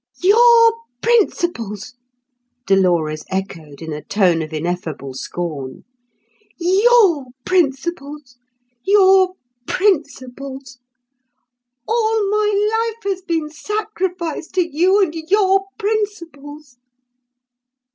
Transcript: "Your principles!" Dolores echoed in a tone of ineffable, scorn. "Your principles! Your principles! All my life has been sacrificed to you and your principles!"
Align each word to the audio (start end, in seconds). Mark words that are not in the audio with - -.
"Your 0.23 0.73
principles!" 1.03 1.93
Dolores 2.65 3.23
echoed 3.29 3.83
in 3.83 3.93
a 3.93 4.01
tone 4.03 4.41
of 4.41 4.51
ineffable, 4.51 5.13
scorn. 5.13 5.83
"Your 6.57 7.25
principles! 7.45 8.39
Your 8.83 9.35
principles! 9.67 10.79
All 11.87 12.27
my 12.31 12.47
life 12.47 13.11
has 13.11 13.21
been 13.21 13.51
sacrificed 13.51 14.55
to 14.55 14.67
you 14.67 15.03
and 15.03 15.13
your 15.13 15.65
principles!" 15.77 16.77